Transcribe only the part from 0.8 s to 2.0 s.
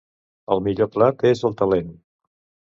plat és el talent.